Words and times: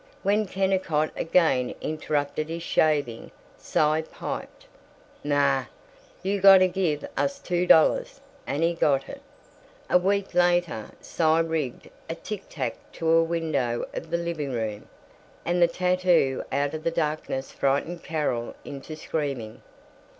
When 0.23 0.47
Kennicott 0.47 1.11
again 1.15 1.75
interrupted 1.79 2.49
his 2.49 2.63
shaving, 2.63 3.29
Cy 3.55 4.01
piped, 4.01 4.65
"Naw, 5.23 5.65
you 6.23 6.41
got 6.41 6.57
to 6.57 6.67
give 6.67 7.07
us 7.15 7.37
two 7.37 7.67
dollars," 7.67 8.19
and 8.47 8.63
he 8.63 8.73
got 8.73 9.07
it. 9.07 9.21
A 9.91 9.99
week 9.99 10.33
later 10.33 10.89
Cy 11.01 11.37
rigged 11.41 11.87
a 12.09 12.15
tic 12.15 12.49
tac 12.49 12.77
to 12.93 13.07
a 13.11 13.23
window 13.23 13.85
of 13.93 14.09
the 14.09 14.17
living 14.17 14.53
room, 14.53 14.87
and 15.45 15.61
the 15.61 15.67
tattoo 15.67 16.43
out 16.51 16.73
of 16.73 16.83
the 16.83 16.89
darkness 16.89 17.51
frightened 17.51 18.01
Carol 18.03 18.55
into 18.65 18.95
screaming. 18.95 19.61